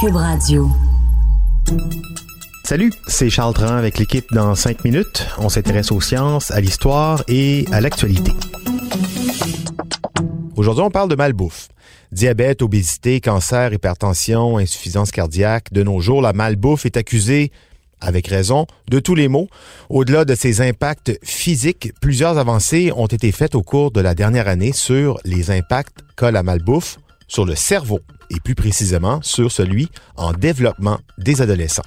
Cube 0.00 0.16
Radio. 0.16 0.68
Salut, 2.64 2.92
c'est 3.06 3.30
Charles 3.30 3.54
Tran 3.54 3.76
avec 3.76 3.96
l'équipe 3.96 4.26
dans 4.30 4.54
5 4.54 4.84
minutes. 4.84 5.26
On 5.38 5.48
s'intéresse 5.48 5.90
aux 5.90 6.02
sciences, 6.02 6.50
à 6.50 6.60
l'histoire 6.60 7.24
et 7.28 7.64
à 7.72 7.80
l'actualité. 7.80 8.32
Aujourd'hui, 10.54 10.84
on 10.84 10.90
parle 10.90 11.08
de 11.08 11.14
malbouffe. 11.14 11.68
Diabète, 12.12 12.60
obésité, 12.60 13.20
cancer, 13.20 13.72
hypertension, 13.72 14.58
insuffisance 14.58 15.12
cardiaque. 15.12 15.72
De 15.72 15.82
nos 15.82 16.00
jours, 16.00 16.20
la 16.20 16.34
malbouffe 16.34 16.84
est 16.84 16.98
accusée, 16.98 17.50
avec 18.00 18.26
raison, 18.26 18.66
de 18.90 18.98
tous 18.98 19.14
les 19.14 19.28
maux. 19.28 19.48
Au-delà 19.88 20.26
de 20.26 20.34
ses 20.34 20.60
impacts 20.60 21.18
physiques, 21.22 21.92
plusieurs 22.02 22.36
avancées 22.36 22.92
ont 22.94 23.06
été 23.06 23.32
faites 23.32 23.54
au 23.54 23.62
cours 23.62 23.92
de 23.92 24.02
la 24.02 24.14
dernière 24.14 24.48
année 24.48 24.72
sur 24.72 25.18
les 25.24 25.50
impacts 25.50 26.00
qu'a 26.16 26.30
la 26.30 26.42
malbouffe 26.42 26.98
sur 27.28 27.44
le 27.44 27.54
cerveau 27.54 28.00
et 28.30 28.40
plus 28.40 28.54
précisément 28.54 29.20
sur 29.22 29.52
celui 29.52 29.88
en 30.16 30.32
développement 30.32 30.98
des 31.18 31.42
adolescents. 31.42 31.82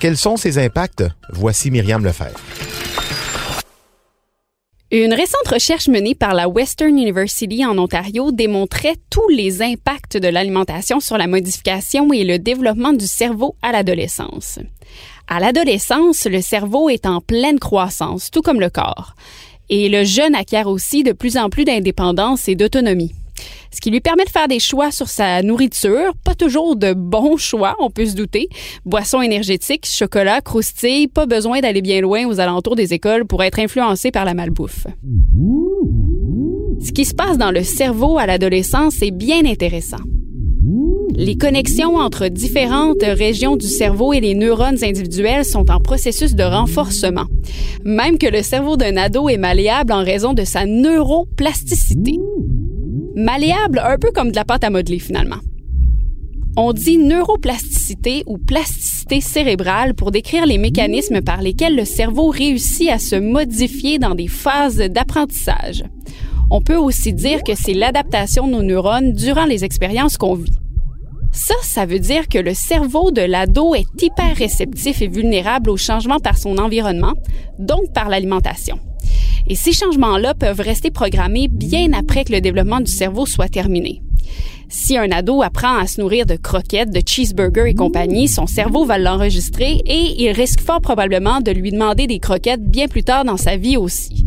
Quels 0.00 0.16
sont 0.16 0.36
ces 0.36 0.58
impacts? 0.58 1.04
Voici 1.30 1.70
Myriam 1.70 2.04
Lefebvre. 2.04 2.40
Une 4.92 5.12
récente 5.12 5.46
recherche 5.46 5.86
menée 5.86 6.16
par 6.16 6.34
la 6.34 6.48
Western 6.48 6.98
University 6.98 7.64
en 7.64 7.78
Ontario 7.78 8.32
démontrait 8.32 8.96
tous 9.08 9.28
les 9.28 9.62
impacts 9.62 10.16
de 10.16 10.26
l'alimentation 10.26 10.98
sur 10.98 11.16
la 11.16 11.28
modification 11.28 12.12
et 12.12 12.24
le 12.24 12.40
développement 12.40 12.92
du 12.92 13.06
cerveau 13.06 13.54
à 13.62 13.70
l'adolescence. 13.70 14.58
À 15.28 15.38
l'adolescence, 15.38 16.26
le 16.26 16.40
cerveau 16.40 16.88
est 16.88 17.06
en 17.06 17.20
pleine 17.20 17.60
croissance, 17.60 18.32
tout 18.32 18.42
comme 18.42 18.58
le 18.58 18.68
corps. 18.68 19.14
Et 19.68 19.88
le 19.88 20.02
jeune 20.02 20.34
acquiert 20.34 20.66
aussi 20.66 21.04
de 21.04 21.12
plus 21.12 21.36
en 21.36 21.50
plus 21.50 21.64
d'indépendance 21.64 22.48
et 22.48 22.56
d'autonomie 22.56 23.14
ce 23.72 23.80
qui 23.80 23.90
lui 23.90 24.00
permet 24.00 24.24
de 24.24 24.30
faire 24.30 24.48
des 24.48 24.58
choix 24.58 24.90
sur 24.90 25.08
sa 25.08 25.42
nourriture, 25.42 26.12
pas 26.24 26.34
toujours 26.34 26.76
de 26.76 26.92
bons 26.92 27.36
choix, 27.36 27.76
on 27.78 27.90
peut 27.90 28.06
se 28.06 28.14
douter. 28.14 28.48
Boissons 28.84 29.22
énergétiques, 29.22 29.86
chocolat, 29.86 30.40
croustilles, 30.40 31.08
pas 31.08 31.26
besoin 31.26 31.60
d'aller 31.60 31.82
bien 31.82 32.00
loin 32.00 32.26
aux 32.26 32.40
alentours 32.40 32.76
des 32.76 32.94
écoles 32.94 33.26
pour 33.26 33.42
être 33.42 33.58
influencé 33.58 34.10
par 34.10 34.24
la 34.24 34.34
malbouffe. 34.34 34.86
Ce 36.82 36.92
qui 36.92 37.04
se 37.04 37.14
passe 37.14 37.38
dans 37.38 37.50
le 37.50 37.62
cerveau 37.62 38.18
à 38.18 38.26
l'adolescence 38.26 39.02
est 39.02 39.10
bien 39.10 39.44
intéressant. 39.44 39.98
Les 41.14 41.36
connexions 41.36 41.96
entre 41.96 42.28
différentes 42.28 43.02
régions 43.02 43.56
du 43.56 43.66
cerveau 43.66 44.12
et 44.12 44.20
les 44.20 44.34
neurones 44.34 44.82
individuels 44.82 45.44
sont 45.44 45.70
en 45.70 45.80
processus 45.80 46.34
de 46.34 46.44
renforcement. 46.44 47.26
Même 47.84 48.16
que 48.16 48.26
le 48.26 48.42
cerveau 48.42 48.76
d'un 48.76 48.96
ado 48.96 49.28
est 49.28 49.36
malléable 49.36 49.92
en 49.92 50.02
raison 50.04 50.32
de 50.32 50.44
sa 50.44 50.66
neuroplasticité. 50.66 52.18
Malléable, 53.16 53.82
un 53.84 53.98
peu 53.98 54.10
comme 54.12 54.30
de 54.30 54.36
la 54.36 54.44
pâte 54.44 54.64
à 54.64 54.70
modeler 54.70 54.98
finalement. 54.98 55.40
On 56.56 56.72
dit 56.72 56.98
neuroplasticité 56.98 58.22
ou 58.26 58.38
plasticité 58.38 59.20
cérébrale 59.20 59.94
pour 59.94 60.10
décrire 60.10 60.46
les 60.46 60.58
mécanismes 60.58 61.20
par 61.20 61.42
lesquels 61.42 61.76
le 61.76 61.84
cerveau 61.84 62.28
réussit 62.28 62.88
à 62.88 62.98
se 62.98 63.16
modifier 63.16 63.98
dans 63.98 64.14
des 64.14 64.28
phases 64.28 64.78
d'apprentissage. 64.78 65.84
On 66.50 66.60
peut 66.60 66.76
aussi 66.76 67.12
dire 67.12 67.42
que 67.44 67.54
c'est 67.54 67.74
l'adaptation 67.74 68.46
de 68.46 68.52
nos 68.52 68.62
neurones 68.62 69.12
durant 69.12 69.44
les 69.44 69.64
expériences 69.64 70.16
qu'on 70.16 70.34
vit. 70.34 70.50
Ça, 71.32 71.54
ça 71.62 71.86
veut 71.86 72.00
dire 72.00 72.28
que 72.28 72.38
le 72.38 72.54
cerveau 72.54 73.12
de 73.12 73.22
l'ado 73.22 73.74
est 73.74 74.02
hyper 74.02 74.36
réceptif 74.36 75.00
et 75.00 75.08
vulnérable 75.08 75.70
aux 75.70 75.76
changements 75.76 76.18
par 76.18 76.36
son 76.36 76.58
environnement, 76.58 77.14
donc 77.58 77.92
par 77.92 78.08
l'alimentation. 78.08 78.80
Et 79.46 79.54
ces 79.54 79.72
changements-là 79.72 80.34
peuvent 80.34 80.60
rester 80.60 80.90
programmés 80.90 81.48
bien 81.48 81.92
après 81.92 82.24
que 82.24 82.32
le 82.32 82.40
développement 82.40 82.80
du 82.80 82.90
cerveau 82.90 83.26
soit 83.26 83.48
terminé. 83.48 84.02
Si 84.68 84.96
un 84.96 85.10
ado 85.10 85.42
apprend 85.42 85.78
à 85.78 85.86
se 85.88 86.00
nourrir 86.00 86.26
de 86.26 86.36
croquettes, 86.36 86.92
de 86.92 87.02
cheeseburgers 87.04 87.68
et 87.68 87.74
compagnie, 87.74 88.28
son 88.28 88.46
cerveau 88.46 88.84
va 88.84 88.98
l'enregistrer 88.98 89.82
et 89.84 90.22
il 90.22 90.30
risque 90.30 90.60
fort 90.60 90.80
probablement 90.80 91.40
de 91.40 91.50
lui 91.50 91.72
demander 91.72 92.06
des 92.06 92.20
croquettes 92.20 92.62
bien 92.62 92.86
plus 92.86 93.02
tard 93.02 93.24
dans 93.24 93.36
sa 93.36 93.56
vie 93.56 93.76
aussi. 93.76 94.26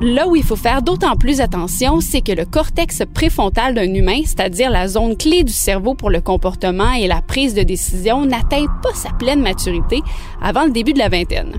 Là 0.00 0.26
où 0.26 0.34
il 0.34 0.42
faut 0.42 0.56
faire 0.56 0.82
d'autant 0.82 1.16
plus 1.16 1.40
attention, 1.40 2.00
c'est 2.00 2.20
que 2.20 2.32
le 2.32 2.44
cortex 2.44 3.02
préfrontal 3.14 3.74
d'un 3.74 3.94
humain, 3.94 4.20
c'est-à-dire 4.24 4.70
la 4.70 4.88
zone 4.88 5.16
clé 5.16 5.44
du 5.44 5.52
cerveau 5.52 5.94
pour 5.94 6.10
le 6.10 6.20
comportement 6.20 6.92
et 6.92 7.06
la 7.06 7.22
prise 7.22 7.54
de 7.54 7.62
décision, 7.62 8.26
n'atteint 8.26 8.66
pas 8.82 8.92
sa 8.94 9.10
pleine 9.10 9.40
maturité 9.40 10.02
avant 10.42 10.64
le 10.64 10.72
début 10.72 10.92
de 10.92 10.98
la 10.98 11.08
vingtaine. 11.08 11.52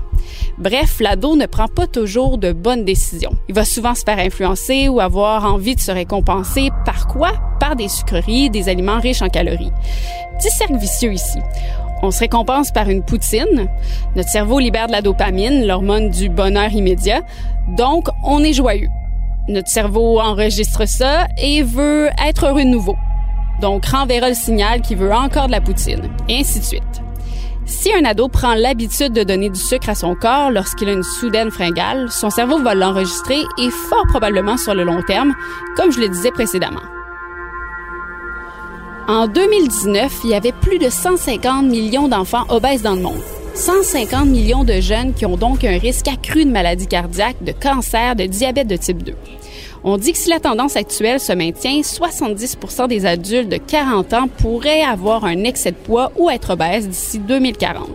Bref, 0.58 1.00
l'ado 1.00 1.34
ne 1.34 1.46
prend 1.46 1.68
pas 1.68 1.86
toujours 1.86 2.36
de 2.36 2.52
bonnes 2.52 2.84
décisions. 2.84 3.32
Il 3.48 3.54
va 3.54 3.64
souvent 3.64 3.94
se 3.94 4.04
faire 4.04 4.18
influencer 4.18 4.88
ou 4.88 5.00
avoir 5.00 5.44
envie 5.44 5.74
de 5.74 5.80
se 5.80 5.92
récompenser 5.92 6.70
par 6.84 7.08
quoi? 7.08 7.32
Par 7.58 7.74
des 7.74 7.88
sucreries, 7.88 8.50
des 8.50 8.68
aliments 8.68 9.00
riches 9.00 9.22
en 9.22 9.28
calories. 9.28 9.72
Petit 10.38 10.74
vicieux 10.78 11.14
ici. 11.14 11.38
On 12.06 12.12
se 12.12 12.20
récompense 12.20 12.70
par 12.70 12.88
une 12.88 13.02
poutine. 13.02 13.66
Notre 14.14 14.28
cerveau 14.28 14.60
libère 14.60 14.86
de 14.86 14.92
la 14.92 15.02
dopamine, 15.02 15.66
l'hormone 15.66 16.08
du 16.08 16.28
bonheur 16.28 16.72
immédiat. 16.72 17.22
Donc, 17.76 18.06
on 18.22 18.44
est 18.44 18.52
joyeux. 18.52 18.90
Notre 19.48 19.68
cerveau 19.68 20.20
enregistre 20.20 20.86
ça 20.86 21.26
et 21.36 21.64
veut 21.64 22.08
être 22.24 22.46
heureux 22.46 22.62
de 22.62 22.68
nouveau. 22.68 22.94
Donc, 23.60 23.86
renverra 23.86 24.28
le 24.28 24.36
signal 24.36 24.82
qu'il 24.82 24.98
veut 24.98 25.12
encore 25.12 25.48
de 25.48 25.50
la 25.50 25.60
poutine. 25.60 26.08
Et 26.28 26.38
ainsi 26.38 26.60
de 26.60 26.64
suite. 26.64 27.02
Si 27.64 27.92
un 27.92 28.04
ado 28.04 28.28
prend 28.28 28.54
l'habitude 28.54 29.12
de 29.12 29.24
donner 29.24 29.50
du 29.50 29.58
sucre 29.58 29.88
à 29.88 29.96
son 29.96 30.14
corps 30.14 30.52
lorsqu'il 30.52 30.88
a 30.88 30.92
une 30.92 31.02
soudaine 31.02 31.50
fringale, 31.50 32.08
son 32.12 32.30
cerveau 32.30 32.62
va 32.62 32.76
l'enregistrer 32.76 33.40
et 33.58 33.70
fort 33.70 34.06
probablement 34.06 34.56
sur 34.56 34.76
le 34.76 34.84
long 34.84 35.02
terme, 35.02 35.34
comme 35.76 35.90
je 35.90 35.98
le 35.98 36.08
disais 36.08 36.30
précédemment. 36.30 36.82
En 39.08 39.28
2019, 39.28 40.22
il 40.24 40.30
y 40.30 40.34
avait 40.34 40.50
plus 40.50 40.80
de 40.80 40.90
150 40.90 41.66
millions 41.66 42.08
d'enfants 42.08 42.44
obèses 42.48 42.82
dans 42.82 42.96
le 42.96 43.02
monde. 43.02 43.20
150 43.54 44.26
millions 44.26 44.64
de 44.64 44.80
jeunes 44.80 45.14
qui 45.14 45.24
ont 45.26 45.36
donc 45.36 45.62
un 45.62 45.78
risque 45.78 46.08
accru 46.08 46.44
de 46.44 46.50
maladie 46.50 46.88
cardiaque, 46.88 47.36
de 47.40 47.52
cancer, 47.52 48.16
de 48.16 48.24
diabète 48.24 48.66
de 48.66 48.74
type 48.76 49.04
2. 49.04 49.14
On 49.84 49.96
dit 49.96 50.10
que 50.10 50.18
si 50.18 50.28
la 50.28 50.40
tendance 50.40 50.74
actuelle 50.74 51.20
se 51.20 51.32
maintient, 51.32 51.82
70% 51.82 52.88
des 52.88 53.06
adultes 53.06 53.48
de 53.48 53.58
40 53.58 54.12
ans 54.12 54.28
pourraient 54.38 54.82
avoir 54.82 55.24
un 55.24 55.44
excès 55.44 55.70
de 55.70 55.76
poids 55.76 56.10
ou 56.16 56.28
être 56.28 56.50
obèses 56.54 56.88
d'ici 56.88 57.20
2040. 57.20 57.86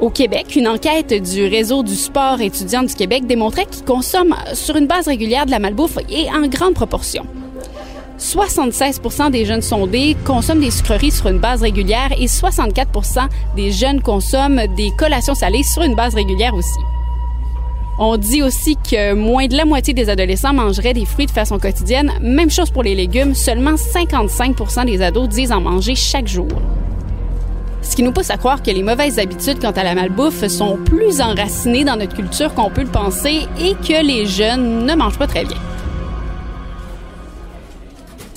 Au 0.00 0.10
Québec, 0.10 0.54
une 0.54 0.68
enquête 0.68 1.12
du 1.20 1.48
réseau 1.48 1.82
du 1.82 1.96
sport 1.96 2.40
étudiant 2.40 2.84
du 2.84 2.94
Québec 2.94 3.26
démontrait 3.26 3.66
qu'ils 3.66 3.84
consomment 3.84 4.36
sur 4.52 4.76
une 4.76 4.86
base 4.86 5.08
régulière 5.08 5.46
de 5.46 5.50
la 5.50 5.58
malbouffe 5.58 5.98
et 6.08 6.28
en 6.30 6.46
grande 6.46 6.74
proportion. 6.74 7.26
76% 8.18 9.30
des 9.30 9.44
jeunes 9.44 9.62
sondés 9.62 10.16
consomment 10.24 10.60
des 10.60 10.70
sucreries 10.70 11.10
sur 11.10 11.28
une 11.28 11.38
base 11.38 11.62
régulière 11.62 12.12
et 12.18 12.26
64% 12.26 13.28
des 13.54 13.70
jeunes 13.72 14.00
consomment 14.00 14.66
des 14.74 14.90
collations 14.96 15.34
salées 15.34 15.62
sur 15.62 15.82
une 15.82 15.94
base 15.94 16.14
régulière 16.14 16.54
aussi. 16.54 16.78
On 17.98 18.16
dit 18.16 18.42
aussi 18.42 18.76
que 18.76 19.14
moins 19.14 19.46
de 19.46 19.56
la 19.56 19.64
moitié 19.64 19.94
des 19.94 20.10
adolescents 20.10 20.52
mangeraient 20.52 20.92
des 20.92 21.06
fruits 21.06 21.26
de 21.26 21.30
façon 21.30 21.58
quotidienne. 21.58 22.12
Même 22.20 22.50
chose 22.50 22.70
pour 22.70 22.82
les 22.82 22.94
légumes, 22.94 23.34
seulement 23.34 23.74
55% 23.74 24.84
des 24.84 25.00
ados 25.00 25.28
disent 25.28 25.52
en 25.52 25.60
manger 25.62 25.94
chaque 25.94 26.28
jour. 26.28 26.48
Ce 27.80 27.96
qui 27.96 28.02
nous 28.02 28.12
pousse 28.12 28.30
à 28.30 28.36
croire 28.36 28.62
que 28.62 28.70
les 28.70 28.82
mauvaises 28.82 29.18
habitudes 29.18 29.60
quant 29.60 29.70
à 29.70 29.84
la 29.84 29.94
malbouffe 29.94 30.46
sont 30.48 30.76
plus 30.76 31.20
enracinées 31.20 31.84
dans 31.84 31.96
notre 31.96 32.14
culture 32.14 32.52
qu'on 32.54 32.68
peut 32.68 32.82
le 32.82 32.88
penser 32.88 33.46
et 33.60 33.74
que 33.74 34.04
les 34.04 34.26
jeunes 34.26 34.84
ne 34.84 34.94
mangent 34.94 35.18
pas 35.18 35.28
très 35.28 35.44
bien 35.44 35.56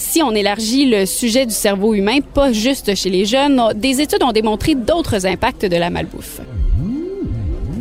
si 0.09 0.23
on 0.23 0.31
élargit 0.31 0.89
le 0.89 1.05
sujet 1.05 1.45
du 1.45 1.53
cerveau 1.53 1.93
humain, 1.93 2.17
pas 2.33 2.51
juste 2.51 2.95
chez 2.95 3.11
les 3.11 3.25
jeunes, 3.25 3.61
des 3.75 4.01
études 4.01 4.23
ont 4.23 4.31
démontré 4.31 4.73
d'autres 4.73 5.27
impacts 5.27 5.67
de 5.67 5.75
la 5.75 5.91
malbouffe. 5.91 6.41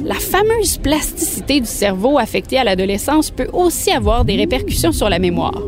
La 0.04 0.16
fameuse 0.16 0.76
plasticité 0.76 1.58
du 1.60 1.66
cerveau 1.66 2.19
affecté 2.19 2.58
à 2.58 2.64
l'adolescence 2.64 3.30
peut 3.30 3.48
aussi 3.54 3.90
avoir 3.90 4.26
des 4.26 4.36
répercussions 4.36 4.92
sur 4.92 5.08
la 5.08 5.19
mémoire. 5.19 5.62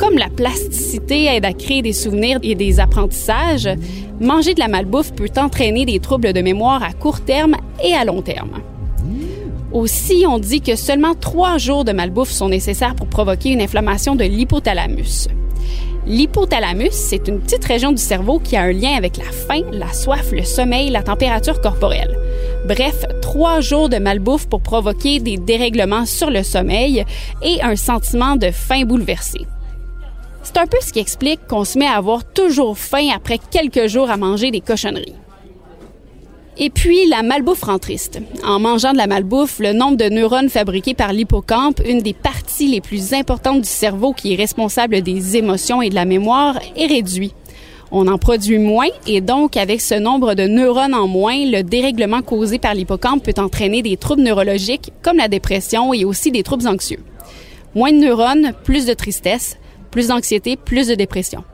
Comme 0.00 0.18
la 0.18 0.28
plasticité 0.28 1.26
aide 1.26 1.44
à 1.44 1.52
créer 1.52 1.82
des 1.82 1.92
souvenirs 1.92 2.40
et 2.42 2.56
des 2.56 2.80
apprentissages, 2.80 3.68
manger 4.20 4.54
de 4.54 4.60
la 4.60 4.66
malbouffe 4.68 5.12
peut 5.12 5.30
entraîner 5.36 5.84
des 5.84 6.00
troubles 6.00 6.32
de 6.32 6.40
mémoire 6.40 6.82
à 6.82 6.92
court 6.92 7.20
terme 7.20 7.54
et 7.84 7.94
à 7.94 8.04
long 8.04 8.20
terme. 8.20 8.62
Aussi, 9.70 10.24
on 10.26 10.40
dit 10.40 10.60
que 10.60 10.74
seulement 10.74 11.14
trois 11.14 11.56
jours 11.56 11.84
de 11.84 11.92
malbouffe 11.92 12.32
sont 12.32 12.48
nécessaires 12.48 12.96
pour 12.96 13.06
provoquer 13.06 13.50
une 13.50 13.62
inflammation 13.62 14.16
de 14.16 14.24
l'hypothalamus. 14.24 15.28
L'hypothalamus, 16.08 16.92
c'est 16.92 17.28
une 17.28 17.38
petite 17.38 17.66
région 17.66 17.92
du 17.92 18.00
cerveau 18.02 18.38
qui 18.38 18.56
a 18.56 18.62
un 18.62 18.72
lien 18.72 18.94
avec 18.96 19.18
la 19.18 19.30
faim, 19.30 19.60
la 19.72 19.92
soif, 19.92 20.32
le 20.32 20.42
sommeil, 20.42 20.88
la 20.88 21.02
température 21.02 21.60
corporelle. 21.60 22.18
Bref, 22.66 23.04
trois 23.20 23.60
jours 23.60 23.90
de 23.90 23.98
malbouffe 23.98 24.48
pour 24.48 24.62
provoquer 24.62 25.20
des 25.20 25.36
dérèglements 25.36 26.06
sur 26.06 26.30
le 26.30 26.42
sommeil 26.42 27.04
et 27.42 27.60
un 27.60 27.76
sentiment 27.76 28.36
de 28.36 28.50
faim 28.50 28.84
bouleversé. 28.86 29.40
C'est 30.42 30.56
un 30.56 30.66
peu 30.66 30.78
ce 30.80 30.94
qui 30.94 31.00
explique 31.00 31.46
qu'on 31.46 31.64
se 31.64 31.78
met 31.78 31.86
à 31.86 31.96
avoir 31.96 32.24
toujours 32.24 32.78
faim 32.78 33.08
après 33.14 33.38
quelques 33.38 33.86
jours 33.86 34.10
à 34.10 34.16
manger 34.16 34.50
des 34.50 34.62
cochonneries. 34.62 35.14
Et 36.60 36.70
puis, 36.70 37.06
la 37.08 37.22
malbouffe 37.22 37.62
rend 37.62 37.78
triste. 37.78 38.20
En 38.44 38.58
mangeant 38.58 38.92
de 38.92 38.96
la 38.96 39.06
malbouffe, 39.06 39.60
le 39.60 39.72
nombre 39.72 39.96
de 39.96 40.08
neurones 40.08 40.48
fabriqués 40.48 40.94
par 40.94 41.12
l'hippocampe, 41.12 41.80
une 41.86 42.00
des 42.00 42.14
parties 42.14 42.66
les 42.66 42.80
plus 42.80 43.14
importantes 43.14 43.60
du 43.60 43.68
cerveau 43.68 44.12
qui 44.12 44.32
est 44.32 44.36
responsable 44.36 45.00
des 45.02 45.36
émotions 45.36 45.82
et 45.82 45.88
de 45.88 45.94
la 45.94 46.04
mémoire, 46.04 46.58
est 46.76 46.86
réduit. 46.86 47.32
On 47.92 48.08
en 48.08 48.18
produit 48.18 48.58
moins 48.58 48.88
et 49.06 49.20
donc 49.20 49.56
avec 49.56 49.80
ce 49.80 49.94
nombre 49.94 50.34
de 50.34 50.42
neurones 50.48 50.94
en 50.94 51.06
moins, 51.06 51.36
le 51.46 51.62
dérèglement 51.62 52.22
causé 52.22 52.58
par 52.58 52.74
l'hippocampe 52.74 53.22
peut 53.22 53.40
entraîner 53.40 53.80
des 53.80 53.96
troubles 53.96 54.22
neurologiques 54.22 54.92
comme 55.02 55.16
la 55.16 55.28
dépression 55.28 55.94
et 55.94 56.04
aussi 56.04 56.30
des 56.32 56.42
troubles 56.42 56.68
anxieux. 56.68 57.00
Moins 57.74 57.92
de 57.92 57.98
neurones, 57.98 58.52
plus 58.64 58.84
de 58.84 58.94
tristesse, 58.94 59.58
plus 59.90 60.08
d'anxiété, 60.08 60.56
plus 60.56 60.88
de 60.88 60.96
dépression. 60.96 61.44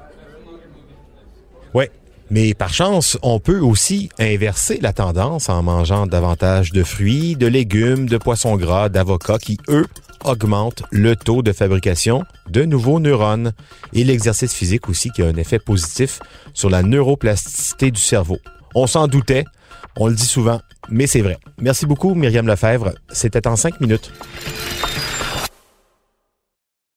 Oui, 1.75 1.85
mais 2.31 2.55
par 2.55 2.73
chance, 2.73 3.19
on 3.23 3.39
peut 3.39 3.61
aussi 3.61 4.09
inverser 4.19 4.79
la 4.81 4.93
tendance 4.93 5.49
en 5.49 5.63
mangeant 5.63 6.07
davantage 6.07 6.73
de 6.73 6.83
fruits, 6.83 7.37
de 7.37 7.47
légumes, 7.47 8.09
de 8.09 8.17
poissons 8.17 8.57
gras, 8.57 8.89
d'avocats 8.89 9.39
qui, 9.39 9.59
eux, 9.69 9.87
augmentent 10.25 10.83
le 10.91 11.17
taux 11.17 11.43
de 11.43 11.53
fabrication 11.53 12.25
de 12.49 12.65
nouveaux 12.65 12.99
neurones. 12.99 13.53
Et 13.93 14.05
l'exercice 14.05 14.55
physique 14.55 14.89
aussi 14.89 15.11
qui 15.11 15.23
a 15.23 15.27
un 15.27 15.37
effet 15.37 15.59
positif 15.59 16.21
sur 16.55 16.71
la 16.71 16.83
neuroplasticité 16.83 17.91
du 17.91 18.01
cerveau. 18.01 18.39
On 18.75 18.87
s'en 18.87 19.07
doutait, 19.07 19.45
on 19.97 20.09
le 20.09 20.15
dit 20.15 20.27
souvent, 20.27 20.61
mais 20.89 21.07
c'est 21.07 21.21
vrai. 21.21 21.39
Merci 21.61 21.87
beaucoup, 21.87 22.15
Myriam 22.15 22.47
Lefebvre. 22.47 22.93
C'était 23.13 23.47
en 23.47 23.57
cinq 23.57 23.81
minutes. 23.81 24.11